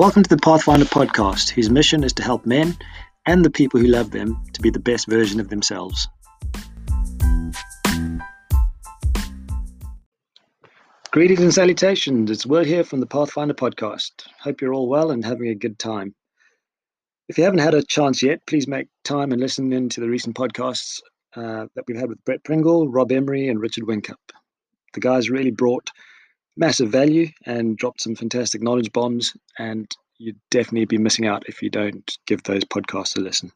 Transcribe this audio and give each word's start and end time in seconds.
Welcome 0.00 0.22
to 0.22 0.30
the 0.30 0.40
Pathfinder 0.40 0.86
podcast, 0.86 1.50
whose 1.50 1.68
mission 1.68 2.04
is 2.04 2.14
to 2.14 2.22
help 2.22 2.46
men 2.46 2.74
and 3.26 3.44
the 3.44 3.50
people 3.50 3.78
who 3.78 3.86
love 3.86 4.12
them 4.12 4.42
to 4.54 4.62
be 4.62 4.70
the 4.70 4.80
best 4.80 5.06
version 5.06 5.40
of 5.40 5.50
themselves. 5.50 6.08
Greetings 11.10 11.40
and 11.40 11.52
salutations. 11.52 12.30
It's 12.30 12.46
Will 12.46 12.64
here 12.64 12.82
from 12.82 13.00
the 13.00 13.06
Pathfinder 13.06 13.52
podcast. 13.52 14.12
Hope 14.38 14.62
you're 14.62 14.72
all 14.72 14.88
well 14.88 15.10
and 15.10 15.22
having 15.22 15.48
a 15.48 15.54
good 15.54 15.78
time. 15.78 16.14
If 17.28 17.36
you 17.36 17.44
haven't 17.44 17.58
had 17.58 17.74
a 17.74 17.82
chance 17.82 18.22
yet, 18.22 18.46
please 18.46 18.66
make 18.66 18.88
time 19.04 19.32
and 19.32 19.40
listen 19.42 19.70
in 19.70 19.90
to 19.90 20.00
the 20.00 20.08
recent 20.08 20.34
podcasts 20.34 21.02
uh, 21.36 21.66
that 21.74 21.84
we've 21.86 22.00
had 22.00 22.08
with 22.08 22.24
Brett 22.24 22.42
Pringle, 22.42 22.88
Rob 22.88 23.12
Emery, 23.12 23.48
and 23.48 23.60
Richard 23.60 23.84
Winkup. 23.84 24.14
The 24.94 25.00
guys 25.00 25.28
really 25.28 25.50
brought 25.50 25.90
massive 26.60 26.90
value 26.90 27.26
and 27.46 27.76
dropped 27.76 28.02
some 28.02 28.14
fantastic 28.14 28.62
knowledge 28.62 28.92
bombs, 28.92 29.34
and 29.58 29.90
you'd 30.18 30.38
definitely 30.50 30.84
be 30.84 30.98
missing 30.98 31.26
out 31.26 31.48
if 31.48 31.62
you 31.62 31.70
don't 31.70 32.18
give 32.26 32.42
those 32.42 32.64
podcasts 32.64 33.16
a 33.16 33.20
listen. 33.20 33.50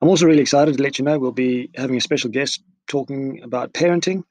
I'm 0.00 0.08
also 0.08 0.26
really 0.26 0.42
excited 0.42 0.76
to 0.76 0.82
let 0.82 0.98
you 0.98 1.04
know 1.04 1.18
we'll 1.18 1.32
be 1.32 1.70
having 1.74 1.96
a 1.96 2.00
special 2.00 2.30
guest 2.30 2.62
talking 2.86 3.42
about 3.42 3.72
parenting, 3.72 4.22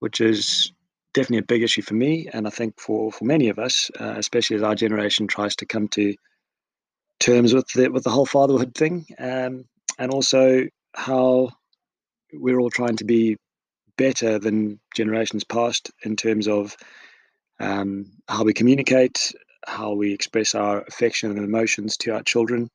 which 0.00 0.20
is 0.20 0.72
definitely 1.14 1.38
a 1.38 1.42
big 1.42 1.62
issue 1.62 1.82
for 1.82 1.94
me, 1.94 2.28
and 2.32 2.46
I 2.46 2.50
think 2.50 2.78
for, 2.80 3.12
for 3.12 3.24
many 3.24 3.48
of 3.48 3.58
us, 3.58 3.90
uh, 4.00 4.14
especially 4.16 4.56
as 4.56 4.62
our 4.64 4.74
generation 4.74 5.28
tries 5.28 5.54
to 5.56 5.66
come 5.66 5.88
to 5.88 6.14
terms 7.20 7.54
with 7.54 7.68
the, 7.72 7.88
with 7.88 8.02
the 8.04 8.10
whole 8.10 8.26
fatherhood 8.26 8.74
thing, 8.74 9.06
um, 9.18 9.64
and 9.98 10.12
also 10.12 10.66
how 10.94 11.50
we're 12.32 12.58
all 12.58 12.70
trying 12.70 12.96
to 12.96 13.04
be 13.04 13.36
better 13.96 14.38
than 14.38 14.80
generations 14.96 15.44
past 15.44 15.90
in 16.02 16.16
terms 16.16 16.48
of 16.48 16.76
um, 17.60 18.06
how 18.28 18.44
we 18.44 18.52
communicate, 18.52 19.32
how 19.66 19.92
we 19.92 20.12
express 20.12 20.54
our 20.54 20.82
affection 20.82 21.30
and 21.30 21.40
emotions 21.40 21.96
to 21.98 22.12
our 22.12 22.22
children. 22.22 22.70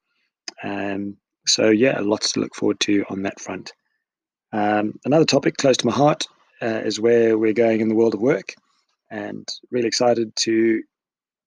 Um, 0.64 1.18
so, 1.48 1.70
yeah, 1.70 2.00
lots 2.00 2.34
to 2.34 2.40
look 2.40 2.56
forward 2.56 2.80
to 2.82 3.06
on 3.10 3.24
that 3.24 3.40
front. 3.40 3.74
Um, 4.54 5.00
another 5.04 5.26
topic 5.26 5.58
close 5.58 5.78
to 5.78 5.88
my 5.88 5.94
heart 5.94 6.28
uh, 6.62 6.82
is 6.86 7.00
where 7.00 7.38
we're 7.38 7.54
going 7.54 7.82
in 7.82 7.90
the 7.90 7.96
world 7.96 8.14
of 8.14 8.22
work, 8.22 8.54
and 9.12 9.48
really 9.72 9.88
excited 9.88 10.36
to 10.38 10.82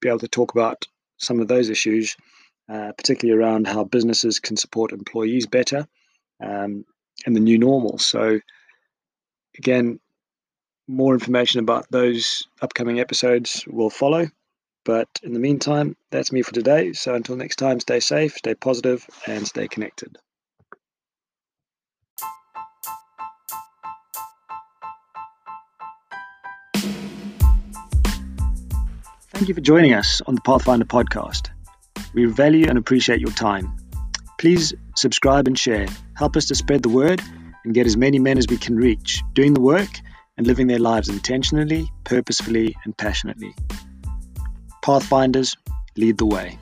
be 0.01 0.09
able 0.09 0.19
to 0.19 0.29
talk 0.29 0.53
about 0.53 0.85
some 1.19 1.41
of 1.41 1.49
those 1.49 1.71
issues, 1.71 2.17
uh, 2.69 2.93
particularly 2.99 3.41
around 3.41 3.67
how 3.67 3.85
businesses 3.85 4.39
can 4.39 4.57
support 4.57 4.93
employees 4.93 5.47
better 5.47 5.87
um, 6.45 6.85
in 7.27 7.33
the 7.33 7.41
new 7.41 7.59
normal. 7.59 7.99
So, 7.99 8.41
again, 9.57 9.99
more 10.89 11.15
information 11.15 11.61
about 11.61 11.87
those 11.91 12.47
upcoming 12.63 13.01
episodes 13.01 13.65
will 13.67 13.91
follow. 13.91 14.29
But 14.85 15.09
in 15.23 15.33
the 15.33 15.41
meantime, 15.41 15.97
that's 16.11 16.31
me 16.31 16.43
for 16.43 16.55
today. 16.55 16.93
So 16.93 17.15
until 17.15 17.37
next 17.37 17.57
time, 17.57 17.81
stay 17.81 18.01
safe, 18.01 18.35
stay 18.35 18.55
positive, 18.55 19.05
and 19.27 19.47
stay 19.47 19.67
connected. 19.67 20.17
Thank 29.33 29.49
you 29.49 29.55
for 29.55 29.61
joining 29.61 29.93
us 29.93 30.23
on 30.27 30.35
the 30.35 30.41
Pathfinder 30.41 30.87
podcast. 30.87 31.51
We 32.15 32.25
value 32.25 32.67
and 32.69 32.79
appreciate 32.79 33.21
your 33.21 33.33
time. 33.33 33.77
Please 34.39 34.73
subscribe 34.95 35.47
and 35.47 35.59
share. 35.59 35.89
Help 36.15 36.37
us 36.37 36.47
to 36.47 36.55
spread 36.55 36.83
the 36.83 36.89
word 36.89 37.21
and 37.65 37.75
get 37.75 37.87
as 37.87 37.97
many 37.97 38.19
men 38.19 38.39
as 38.39 38.47
we 38.49 38.57
can 38.57 38.77
reach, 38.77 39.23
doing 39.35 39.53
the 39.53 39.61
work 39.61 39.91
and 40.37 40.47
living 40.47 40.67
their 40.67 40.79
lives 40.79 41.09
intentionally, 41.09 41.91
purposefully, 42.05 42.77
and 42.85 42.97
passionately. 42.97 43.55
Pathfinders 44.83 45.57
lead 45.97 46.19
the 46.19 46.27
way. 46.27 46.59